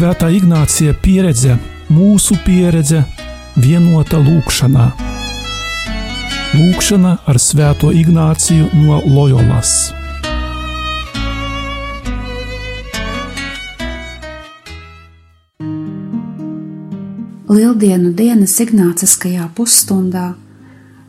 [0.00, 1.58] Svētā Ignācija pieredze,
[1.92, 3.02] mūsu pieredze,
[3.60, 4.86] vienota lūkšanā.
[6.54, 9.74] Lūkšana ar Svēto Ignāciju no Loyolas.
[17.52, 20.30] Lieldienu dienas Ignāciskajā pusstundā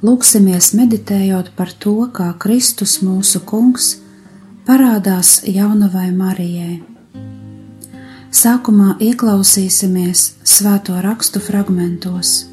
[0.03, 3.93] lūksimies meditējot par to, kā Kristus mūsu Kungs
[4.67, 6.90] parādās jaunavai Marijai.
[8.31, 12.45] Sākumā ieklausīsimies svēto rakstu fragmentos.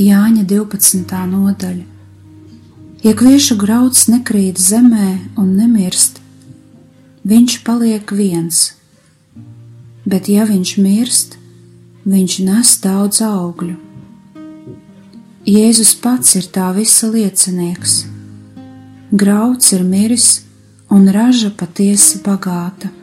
[0.00, 1.18] Jāņa 12.
[1.28, 1.84] nodaļa.
[3.04, 6.16] Ja kviešu grauds nekrīt zemē un nemirst,
[7.28, 8.62] viņš paliek viens,
[10.08, 11.36] bet ja viņš mirst,
[12.08, 13.76] viņš nes daudz augļu.
[15.44, 18.06] Jēzus pats ir tā visa liecinieks.
[19.12, 20.38] Grauds ir miris
[20.88, 22.96] un raža patiesi bagāta.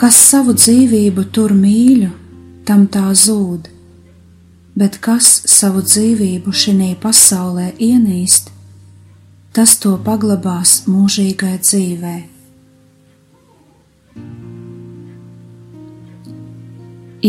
[0.00, 2.06] Kas savu dzīvību tur mīļu,
[2.64, 3.66] tam tā zūd,
[4.80, 8.46] bet kas savu dzīvību šajā pasaulē ienīst,
[9.52, 12.20] tas to paglabās mūžīgai dzīvei.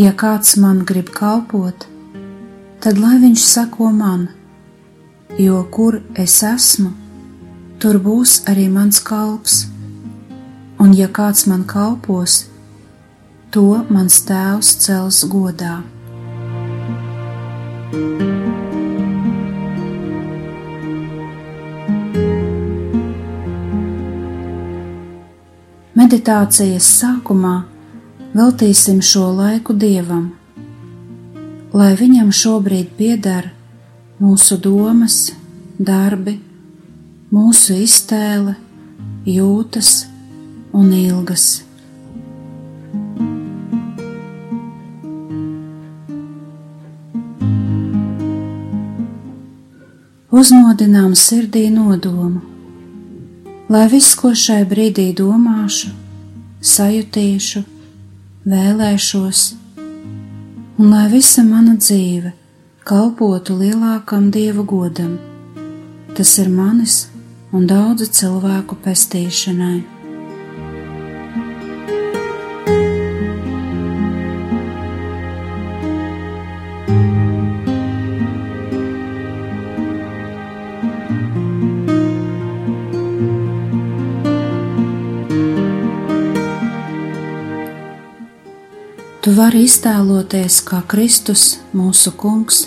[0.00, 1.84] Ja kāds man grib kalpot,
[2.80, 4.22] tad lai viņš sako man,
[5.36, 6.94] jo kur es esmu,
[7.84, 9.58] tur būs arī mans kalps,
[10.80, 12.38] un ja kāds man kalpos,
[13.52, 15.82] to mans tēvs cels godā.
[25.92, 27.52] Meditācijas sākumā
[28.32, 30.30] veltīsim šo laiku dievam,
[31.76, 33.50] lai viņam šobrīd pieder
[34.22, 35.18] mūsu domas,
[35.76, 36.38] darbi,
[37.32, 38.56] mūsu iztēle,
[39.28, 39.92] jūtas
[40.72, 41.71] un ilgas.
[50.32, 52.40] Uzmodinām sirdī nodomu,
[53.68, 55.90] lai viss, ko šai brīdī domāšu,
[56.64, 57.60] sajutīšu,
[58.48, 59.42] vēlēšos,
[60.80, 62.32] un lai visa mana dzīve
[62.88, 65.18] kalpotu lielākam dievu godam.
[66.16, 67.10] Tas ir manis
[67.52, 69.82] un daudzu cilvēku pestīšanai.
[89.22, 92.64] Tu vari iztēloties, kā Kristus, mūsu Kungs,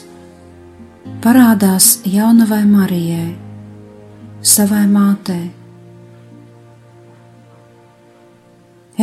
[1.20, 3.34] parādās jaunavai Marijai,
[4.40, 5.50] savai mātei.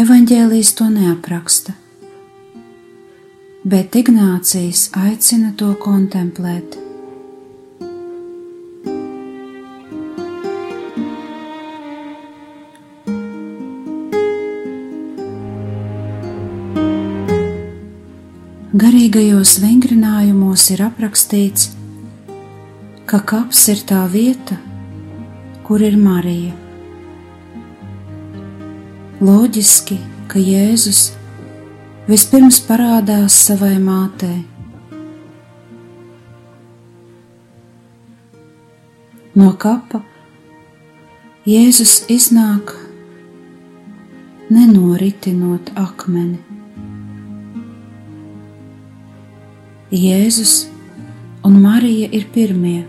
[0.01, 1.77] Evanģēlijas to neapraksta,
[3.69, 6.81] bet Ignācijas aicina to kontemplēt.
[18.82, 21.69] Garīgajos vingrinājumos ir aprakstīts,
[23.06, 24.56] ka kaps ir tā vieta,
[25.62, 26.50] kur ir Marija.
[29.22, 31.04] Loģiski, ka Jēzus
[32.09, 34.41] vispirms parādās savai mātei.
[39.38, 40.03] No kapa
[41.47, 42.75] Jēzus iznāk
[44.50, 46.52] nenoritinot akmeni.
[49.92, 50.70] Jēzus
[51.44, 52.86] un Marija ir pirmie,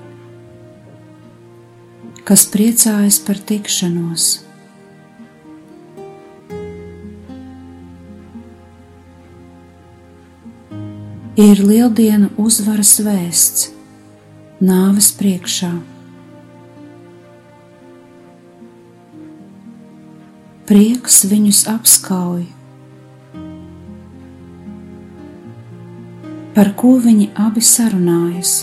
[2.24, 4.28] kas priecājas par tikšanos.
[11.44, 13.68] Ir lieldienu uzvaras vēsts,
[14.64, 15.76] nāves priekšā.
[20.72, 22.46] Prieks viņus apskauj
[26.54, 28.54] par ko viņi abi sarunājas.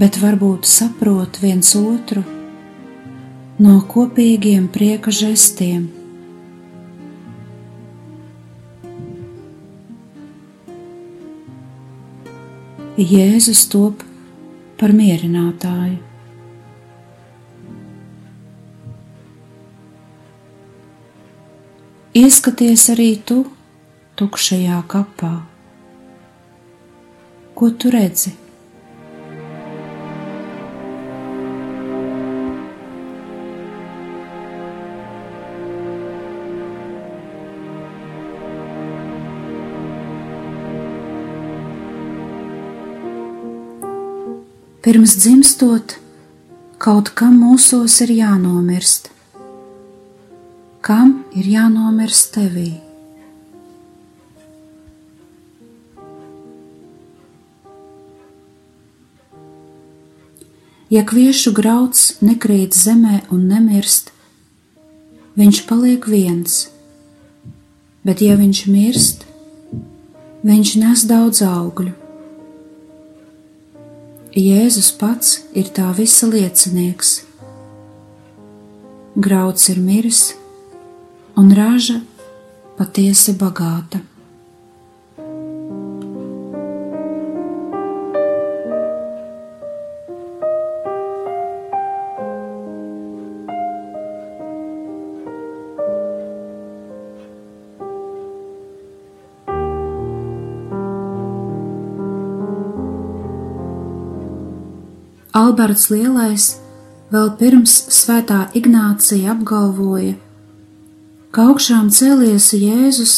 [0.00, 2.22] Bet varbūt saprot viens otru
[3.60, 5.88] no kopīgiem prieka žestiem.
[13.00, 14.04] Jēzus top
[14.80, 16.09] par mierinātāju.
[22.20, 23.36] Ieskaties arī tu
[24.20, 25.28] tukšajā kapā,
[27.56, 28.32] ko tu redzi.
[44.84, 45.96] Pirms dzimstot,
[46.76, 49.08] kaut kam mūsos ir jānomirst.
[50.90, 52.72] Kam ir jānomirst tevī?
[60.90, 64.10] Ja kviešu grauds nekrīt zemē un nemirst,
[65.38, 66.58] viņš paliek viens,
[68.02, 69.22] bet ja viņš mirst,
[70.42, 71.94] viņš nes daudz augļu.
[74.34, 77.14] Jēzus pats ir tā visa liecinieks.
[79.14, 80.32] Grauds ir miris,
[81.40, 81.94] un raža
[82.76, 84.02] patiesi bagāta.
[105.40, 106.50] Alberts Lielais
[107.14, 110.18] vēl pirms svētā Ignācija apgalvoja,
[111.30, 113.14] ka augšām cēlies Jēzus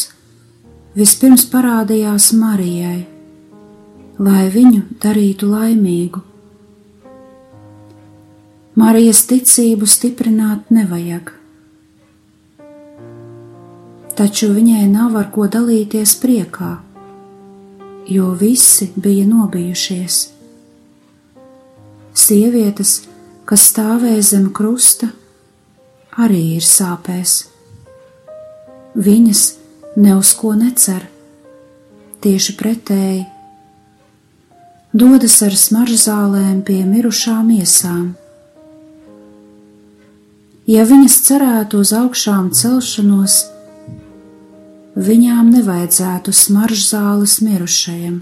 [0.99, 3.07] vispirms parādījās Marijai,
[4.21, 6.21] lai viņu darītu laimīgu.
[8.77, 11.33] Marijas ticību stiprināt nevajag,
[14.17, 16.75] taču viņai nav ar ko dalīties priekā,
[18.09, 20.23] jo visi bija nobijušies
[22.13, 23.03] sievietes,
[23.49, 25.11] kas stāvēja zem krusta,
[26.21, 27.52] arī ir sāpēs.
[28.93, 29.43] Viņas
[29.97, 31.07] ne uz ko necer,
[32.25, 33.23] tieši pretēji,
[34.93, 38.11] dodas ar smaržzālēm pie mirušām iesām.
[40.69, 43.39] Ja viņas cerētu uz augšām celšanos,
[44.95, 48.21] viņām nevajadzētu smaržzāles mirušajiem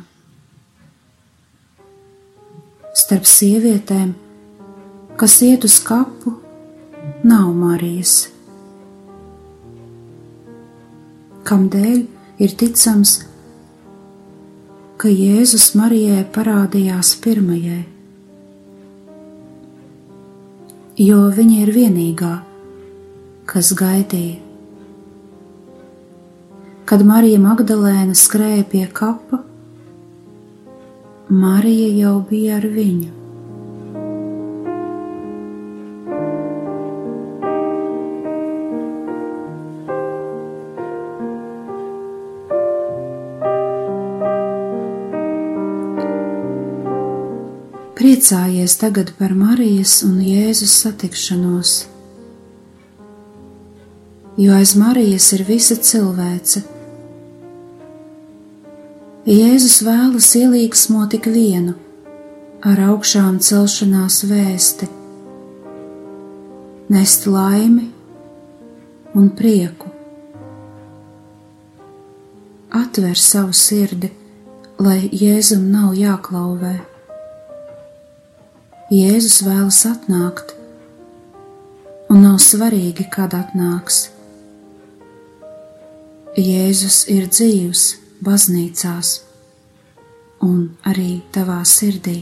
[3.01, 4.13] starp sievietēm,
[5.19, 6.35] kas iet uz kapu,
[7.25, 8.29] nav Marijas.
[11.49, 12.01] Kamdēļ
[12.45, 13.15] ir ticams,
[15.01, 17.81] ka Jēzus Marijai parādījās pirmajai,
[21.01, 22.33] jo viņa ir vienīgā,
[23.49, 24.37] kas gaidīja.
[26.91, 29.41] Kad Marija Magdalēna skrēja pie kapa,
[31.31, 33.20] Marija jau bija ar viņu.
[48.01, 51.73] Priecājies tagad par Marijas un Jēzus satikšanos,
[54.41, 56.63] jo aiz Marijas ir visa cilvēce
[59.29, 61.75] Jēzus vēlas ielīgsmo tik vienu
[62.65, 64.89] ar augšām celšanās vēsti,
[66.89, 67.85] nest laimi
[69.13, 69.93] un prieku.
[72.81, 74.09] Atver savu sirdi,
[74.81, 76.90] lai Jēzum nav jāklauvē.
[78.91, 80.49] Jēzus vēlas atnākt,
[82.11, 84.09] un nav svarīgi, kad atnāks.
[86.35, 87.85] Jēzus ir dzīvs
[88.27, 89.13] baznīcās
[90.43, 92.17] un arī tavā sirdī.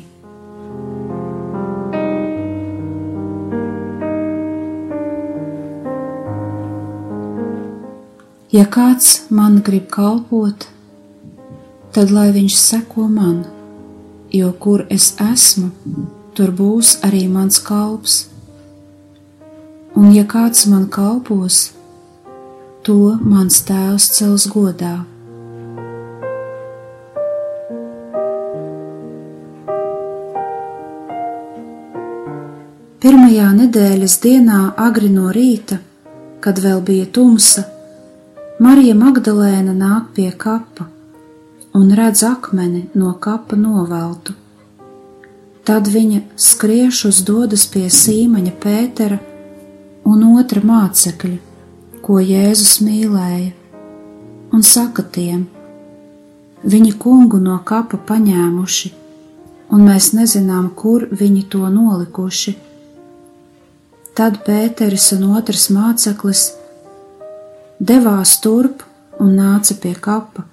[8.53, 10.69] Ja kāds man grib kalpot,
[11.97, 13.43] tad lai viņš seko man,
[14.37, 15.73] jo kur es esmu,
[16.39, 18.29] tur būs arī mans kalps.
[19.99, 21.73] Un ja kāds man kalpos,
[22.87, 24.93] to mans tēvs cels godā.
[33.03, 35.83] Pirmajā nedēļas dienā, agri no rīta,
[36.39, 37.67] kad vēl bija tumsa,
[38.63, 40.87] Marija Magdalēna nāk pie kapa
[41.79, 44.45] un redz akmeni no kapa noveltu.
[45.69, 49.19] Tad viņa skriešus dodas pie sīmaņa Pētera
[50.09, 51.35] un otra mācekļa,
[52.01, 53.51] ko Jēzus mīlēja,
[54.57, 55.43] un saka tiem:
[56.65, 58.95] Viņi kungu no kapa paņēmuši,
[59.69, 62.57] un mēs nezinām, kur viņi to nolikuši.
[64.17, 66.47] Tad Pēteris un otrs māceklis
[67.79, 68.89] devās turp
[69.21, 70.49] un nāca pie kapa,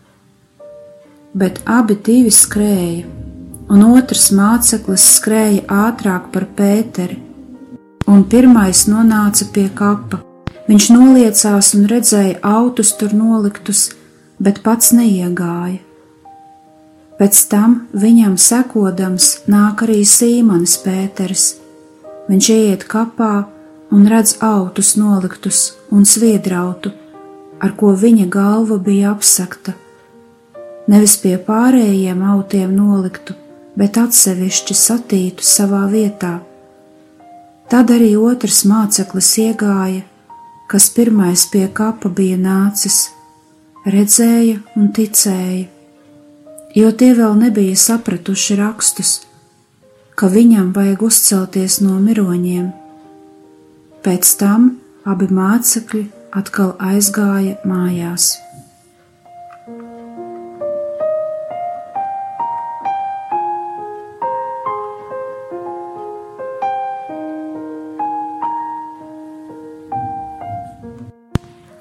[1.32, 3.24] bet abi divi skrēja
[3.72, 7.18] un otrs māceklis skrēja ātrāk par Pēteri,
[8.08, 10.22] un pirmais nonāca pie kapa.
[10.66, 13.92] Viņš noliecās un redzēja autus tur noliktus,
[14.42, 15.82] bet pats neiegāja.
[17.20, 21.46] Pēc tam viņam sekodams nāk arī Sīmanis Pēters.
[22.28, 23.46] Viņš ieiet kapā
[23.94, 26.92] un redz autus noliktus un sviedrautu,
[27.62, 29.78] ar ko viņa galva bija apsakta.
[30.90, 33.38] Nevis pie pārējiem autiem noliktu,
[33.80, 36.40] bet atsevišķi satītu savā vietā.
[37.70, 40.04] Tad arī otrs māceklis iegāja,
[40.72, 43.10] kas pirmais pie kapa bija nācis,
[43.86, 45.66] redzēja un ticēja,
[46.78, 49.18] jo tie vēl nebija sapratuši rakstus,
[50.16, 52.72] ka viņam vajag uzcelties no miroņiem.
[54.06, 56.06] Pēc tam abi mācekļi
[56.38, 58.36] atkal aizgāja mājās.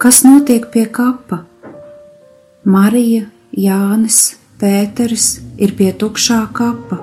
[0.05, 1.39] Kas notiek pie kapa?
[2.69, 3.23] Marija,
[3.57, 6.99] Jānis, Pēteris ir pie tukšā kapa.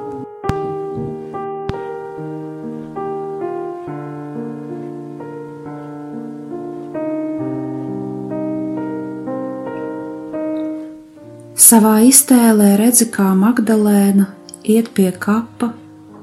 [11.58, 14.30] Savā iztēlē redzi, kā Magdalēna
[14.62, 15.74] iet pie kapa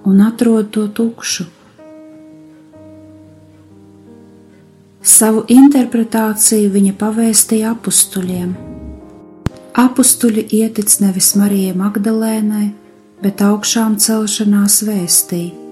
[0.07, 1.58] un atrod to tukšu.
[5.09, 8.51] Savu interpretāciju viņa pavēstīja apstuļiem.
[9.81, 12.67] Apstuļi ietic nevis Marijai Magdalēnai,
[13.25, 15.68] bet augšām celšanās vēstīja.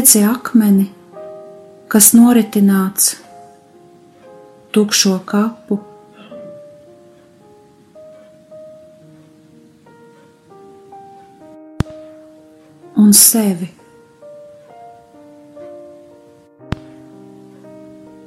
[0.00, 0.86] Redzi akmeni,
[1.92, 3.18] kas noritināts
[4.72, 5.76] tukšo kapu.
[13.02, 13.68] Un sevi.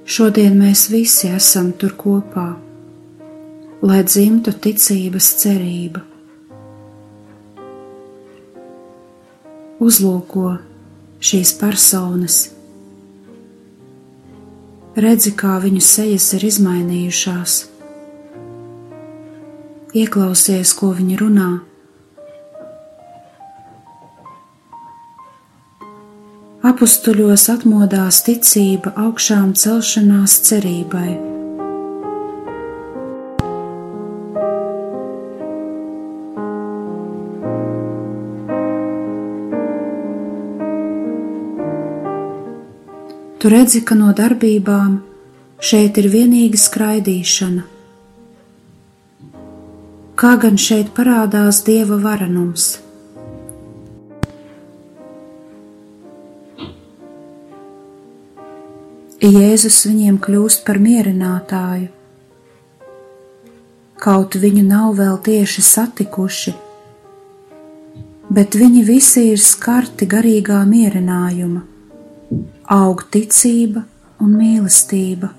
[0.05, 2.45] Šodien mēs visi esam tur kopā,
[3.81, 6.05] lai dzimtu ticības cerība.
[9.81, 10.53] Uzlūko
[11.23, 12.39] šīs personas.
[14.93, 17.59] Redzi, kā viņu sejas ir izmainījušās.
[19.97, 21.49] Ieklausies, ko viņi runā.
[26.63, 31.32] Apustuļos atmodās ticība augšām celšanās cerībai.
[43.43, 44.91] Tu redzi, ka no darbībām
[45.59, 47.63] šeit ir vienīgi skraidīšana.
[50.15, 52.67] Kā gan šeit parādās dieva varenums?
[59.19, 61.91] Jēzus viņiem kļūst par mierinātāju,
[64.07, 66.55] kaut viņu nav vēl tieši satikuši,
[68.31, 71.72] bet viņi visi ir skarti garīgā mierinājuma
[72.71, 73.83] aug ticība
[74.23, 75.33] un mīlestība.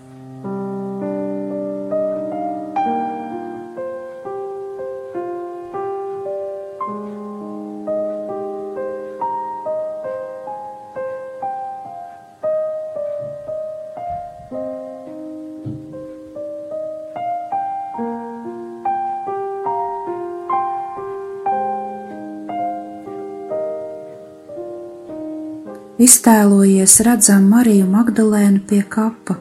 [26.25, 29.35] Iztēlojies redzam Mariju Magdalēnu pie kapa.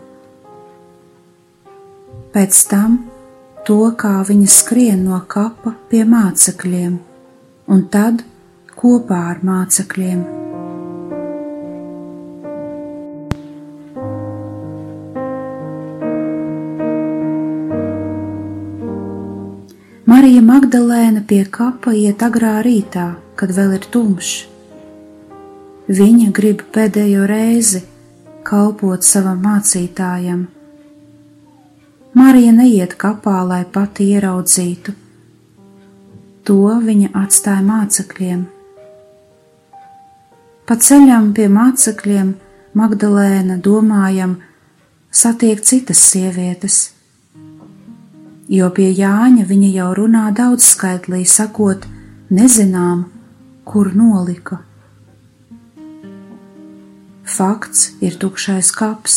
[2.35, 2.97] Pēc tam
[3.63, 6.99] to, kā viņa skrien no kapa pie mācekļiem,
[7.71, 8.25] un tad
[8.75, 10.27] kopā ar mācekļiem.
[20.03, 24.52] Marija Magdalēna pie kapa iet agrā rītā, kad vēl ir tumšs.
[25.87, 27.83] Viņa grib pēdējo reizi
[28.47, 30.45] kalpot savam mācītājam.
[32.13, 34.93] Marija neiet kapā, lai pati ieraudzītu.
[36.47, 38.41] To viņa atstāja mācekļiem.
[40.67, 42.33] Pa ceļam pie mācekļiem
[42.73, 44.37] Magdalēna domājam,
[45.11, 46.91] satiek citas sievietes.
[48.47, 51.87] jo pie Jāņa viņa jau runā daudz skaitlī, sakot,
[52.29, 53.05] nezinām,
[53.65, 54.59] kur nolika.
[57.33, 59.13] Fakts ir tukšais kaps,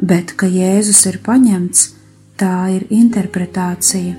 [0.00, 1.82] bet ka Jēzus ir paņemts,
[2.40, 4.14] tā ir interpretācija.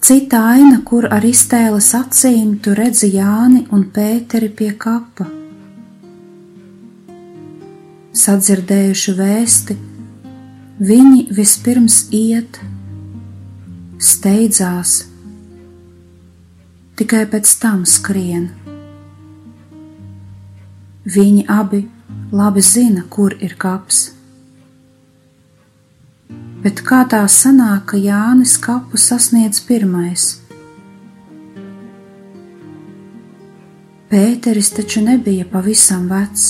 [0.00, 5.24] Cita aina, kur ar iztēles acīm tu redzi Jāni un Pēteri pie kapa.
[8.22, 9.76] Sadzirdējuši vēsti,
[10.90, 12.60] viņi vispirms iet,
[13.96, 14.98] steidzās,
[17.00, 18.50] tikai pēc tam skrien.
[21.08, 21.86] Viņi abi
[22.36, 24.10] labi zina, kur ir kaps
[26.62, 30.41] bet kā tā sanāk, ka Jānis kapu sasniedz pirmais?
[34.12, 36.42] Pēteris taču nebija pavisam vecs,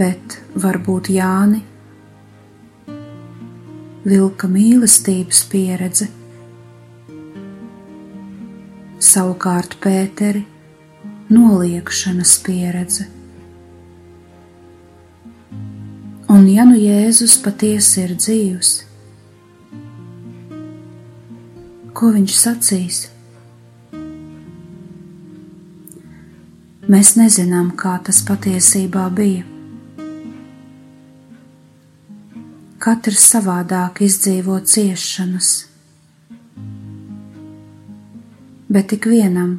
[0.00, 1.60] bet varbūt Jāni
[4.02, 6.10] vilka mīlestības pieredze,
[9.12, 10.42] savukārt Pēteri
[11.30, 13.06] noliekšanas pieredze.
[16.26, 18.78] Un ja nu Jēzus patiesi ir dzīvs,
[21.94, 23.06] ko viņš sacīs?
[26.86, 29.42] Mēs nezinām, kā tas patiesībā bija.
[32.78, 35.48] Katrs savādāk izdzīvo ciešanas,
[38.70, 39.56] bet ik vienam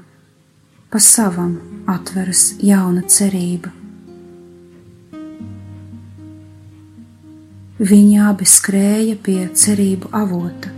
[0.88, 1.58] pa savam
[1.98, 3.76] atveras jauna cerība.
[7.78, 10.77] Viņi abi skrēja pie cerību avota.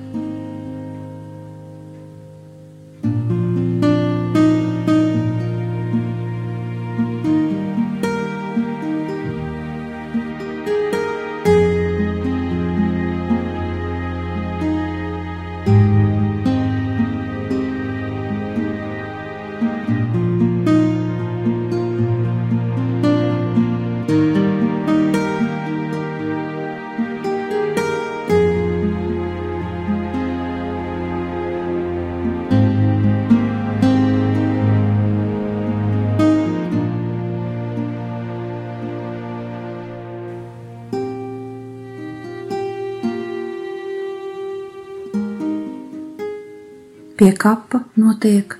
[47.19, 48.53] Pie kapa notiek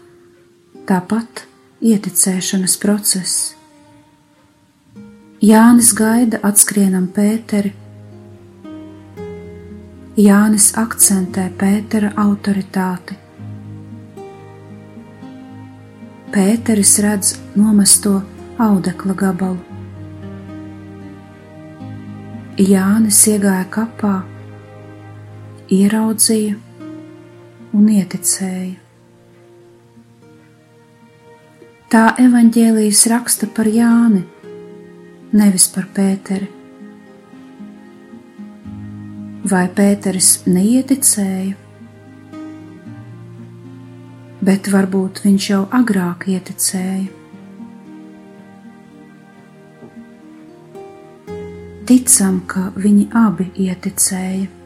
[0.83, 1.45] tāpat
[1.79, 3.35] ieticēšanas process.
[5.39, 7.71] Jānis gaida atskrienam Pēteri.
[10.19, 13.15] Jānis akcentē Pētera autoritāti.
[16.35, 18.17] Pēteris redz nomesto
[18.59, 19.63] audekla gabalu.
[22.59, 24.17] Jānis iegāja kapā,
[25.71, 26.65] ieraudzīja
[27.73, 28.77] un ieticēja.
[31.89, 34.21] Tā evaņģēlijas raksta par Jāni,
[35.33, 36.49] nevis par Pēteri.
[39.49, 41.55] Vai Pēteris neieticēja?
[44.45, 47.09] Bet varbūt viņš jau agrāk ieticēja.
[51.89, 54.58] Ticam, ka viņi abi ieticēja.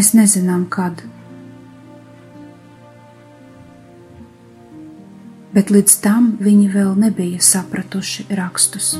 [0.00, 1.02] Mēs nezinām, kad.
[5.52, 8.94] Bet līdz tam viņi vēl nebija sapratuši rakstus.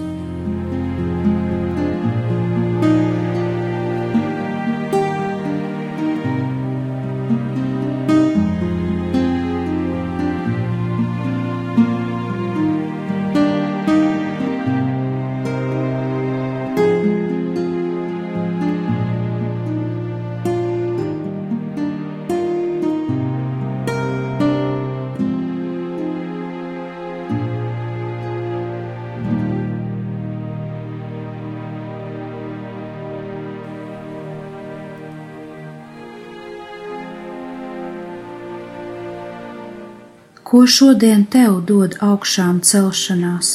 [40.51, 43.51] Ko šodien tev dod augšām celšanās.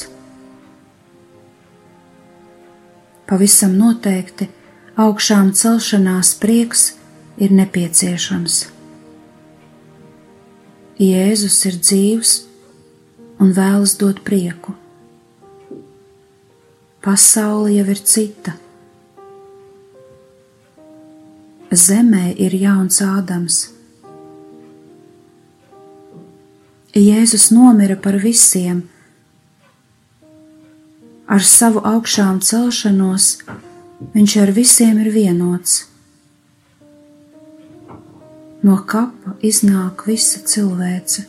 [3.27, 4.47] Pavisam noteikti
[4.95, 6.85] augšām celšanās prieks
[7.35, 8.61] ir nepieciešams.
[11.03, 12.33] Jēzus ir dzīvs
[13.43, 14.79] un vēlas dot prieku.
[17.03, 18.55] Pasaule jau ir cita.
[21.75, 23.74] Zemē ir jauns Ādams.
[26.95, 28.85] Jēzus nomira par visiem.
[31.27, 33.25] Ar savu augšām celšanos
[34.13, 35.89] viņš ar visiem ir vienots.
[38.63, 41.27] No kapa iznāk visa cilvēce.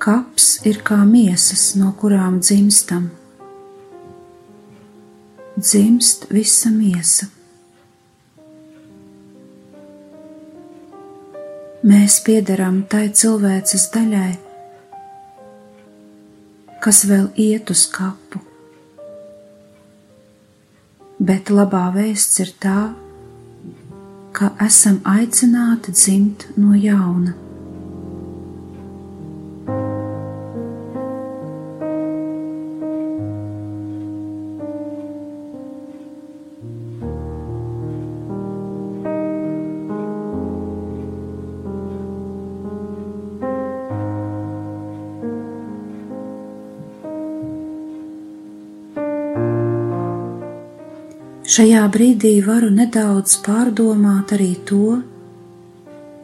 [0.00, 3.10] Kaps ir kā miesas, no kurām dzimstam.
[5.60, 7.28] Dzimst visa miesa.
[11.88, 14.32] Mēs piederam tai cilvēces daļai,
[16.84, 18.42] kas vēl iet uz kapu.
[21.16, 22.76] Bet labā vēsts ir tā,
[24.36, 27.47] ka esam aicināti dzimt no jauna.
[51.48, 54.98] Šajā brīdī varu nedaudz pārdomāt arī to,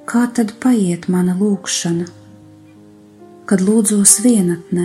[0.05, 2.05] kā tad paiet mana lūkšana,
[3.49, 4.85] kad lūdzos vienatnē.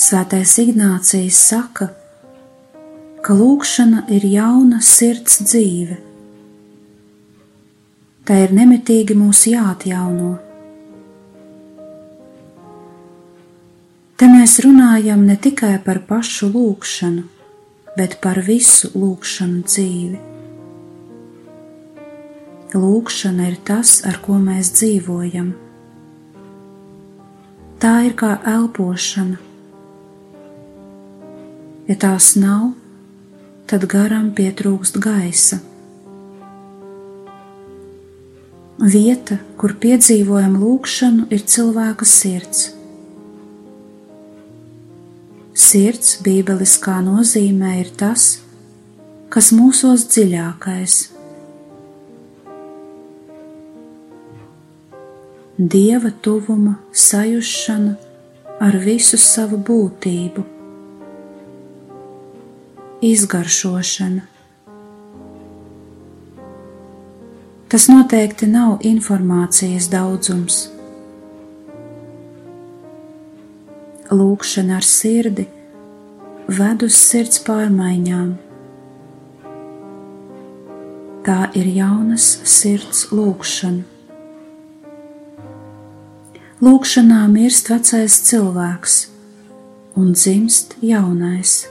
[0.00, 1.90] Svētais Ignācijas saka,
[3.20, 5.98] ka lūkšana ir jauna sirds dzīve.
[8.24, 10.51] Tā ir nemitīgi mūs jāatjauno.
[14.22, 17.24] Te mēs runājam ne tikai par pašu lūgšanu,
[17.96, 20.18] bet par visu lūgšanu dzīvi.
[22.78, 25.48] Lūkšana ir tas, ar ko mēs dzīvojam.
[27.82, 29.40] Tā ir kā elpošana.
[31.88, 32.68] Ja tās nav,
[33.66, 35.58] tad garam pietrūkst gaisa.
[38.78, 42.62] Vieta, kur piedzīvojam lūkšanu, ir cilvēka sirds
[45.72, 48.24] Sirds bībeliskā nozīmē ir tas,
[49.32, 50.96] kas mūsos dziļākais.
[55.74, 57.94] Dieva tuvuma sajūšana
[58.66, 60.44] ar visu savu būtību,
[63.08, 64.26] izgaršošana.
[67.72, 70.60] Tas noteikti nav informācijas daudzums.
[74.12, 75.48] Lūkšana ar sirdi
[76.48, 78.32] ved uz sirds pārmaiņām.
[81.22, 83.84] Tā ir jaunas sirds lūkšana.
[86.62, 88.96] Lūkšanā mirst vecais cilvēks
[89.98, 91.64] un dzimst jaunais.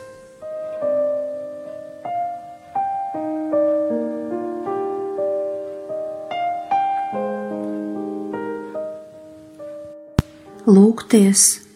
[10.68, 11.71] Lūgties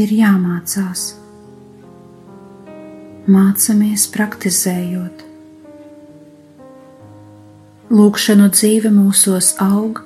[0.00, 1.06] ir jāmācās.
[3.30, 5.24] Mācamies praktizējot.
[7.90, 10.00] Lūkšanu dzīve mūsos aug,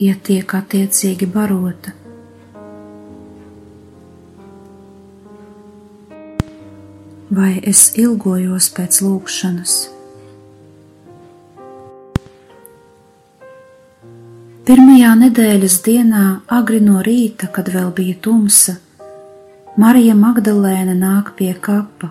[0.00, 1.94] ja tiek attiecīgi barota.
[7.28, 9.78] Vai es ilgojos pēc lūkšanas?
[14.68, 18.74] Pirmajā nedēļas dienā, agri no rīta, kad vēl bija tumsa,
[19.80, 22.10] Marija Magdalēna nāk pie kapa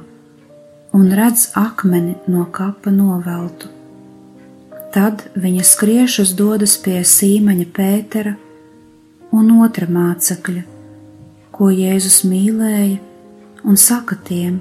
[0.98, 3.70] un redz akmeni no kapa noveltu.
[4.90, 8.34] Tad viņa skriešus dodas pie Sīmaņa Pētera
[9.38, 10.66] un otra mācekļa,
[11.54, 12.98] ko Jēzus mīlēja,
[13.70, 14.58] un saka tiem: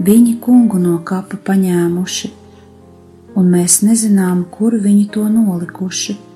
[0.00, 2.34] Viņi kungu no kapa paņēmuši,
[3.36, 6.31] un mēs nezinām, kur viņi to nolikuši.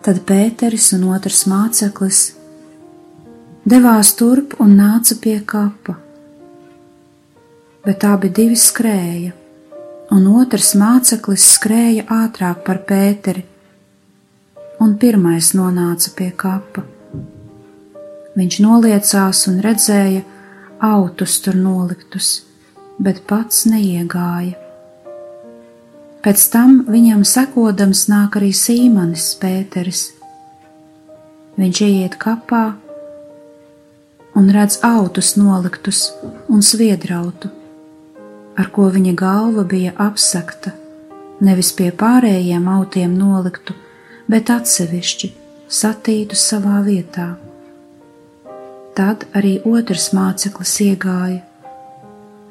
[0.00, 2.18] Tad Pēteris un otrs māceklis
[3.68, 5.92] devās turp un nāca pie kapa,
[7.84, 9.34] bet abi divi skrēja,
[10.16, 13.44] un otrs māceklis skrēja ātrāk par Pēteri,
[14.80, 16.86] un pirmais nonāca pie kapa.
[18.40, 20.24] Viņš noliecās un redzēja
[20.80, 22.32] autus tur noliktus,
[22.96, 24.69] bet pats neiegāja.
[26.20, 30.02] Pēc tam viņam sekodams nāk arī Sīmanis Pēteris.
[31.56, 32.64] Viņš ieiet kapā
[34.36, 36.10] un redz autus noliktus
[36.48, 37.48] un sviedrautu,
[38.60, 40.74] ar ko viņa galva bija apsakta,
[41.40, 43.72] nevis pie pārējiem autiem noliktu,
[44.28, 45.32] bet atsevišķi,
[45.72, 47.30] satītu savā vietā.
[48.92, 51.40] Tad arī otrs māceklis iegāja,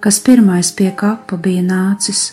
[0.01, 2.31] kas pirmais pie kapa bija nācis,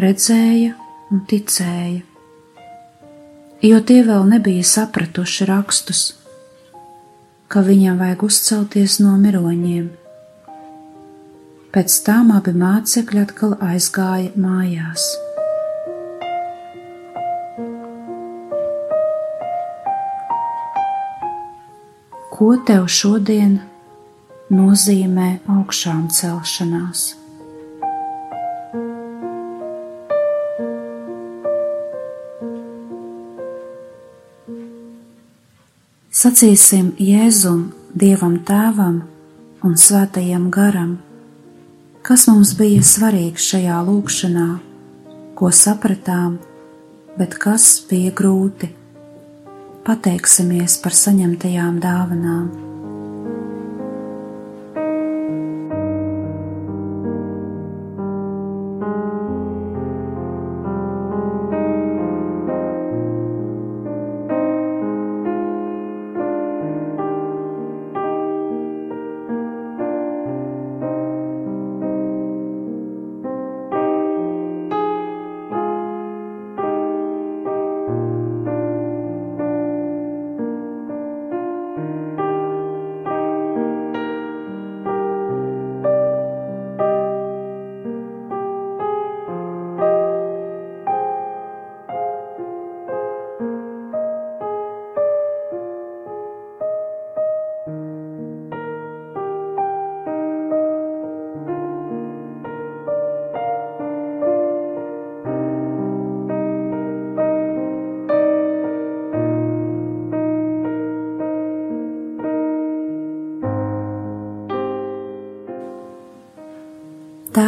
[0.00, 0.74] redzēja
[1.12, 2.02] un ticēja,
[3.62, 6.00] jo tie vēl nebija sapratuši rakstus,
[7.48, 9.92] ka viņam vajag uzcelties no miroņiem.
[11.74, 15.06] Pēc tam abi mācekļi atkal aizgāja mājās.
[22.34, 23.60] Ko tev šodien
[24.50, 27.23] nozīmē augšām celšanās?
[36.24, 38.94] Sacīsim Jēzum, Dievam Tēvam
[39.60, 40.94] un Svētajam Garam,
[42.00, 44.46] kas mums bija svarīgs šajā lūkšanā,
[45.36, 46.38] ko sapratām,
[47.20, 48.70] bet kas bija grūti.
[49.84, 52.73] Pateiksimies par saņemtajām dāvanām.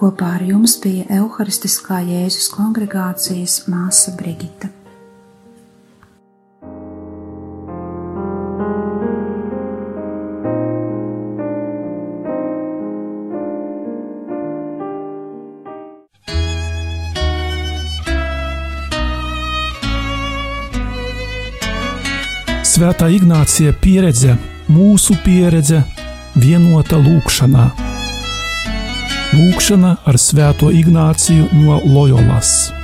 [0.00, 4.70] Kopā ar jums bija Euharistiskā Jēzus kongregācijas māsa Brigita.
[22.64, 24.38] Svētā Ignācija pieredze,
[24.72, 25.84] mūsu pieredze
[26.40, 27.89] vienota lūkšanā.
[29.30, 32.79] lūkšana ar sveto Ignacijų nuo Lojolas.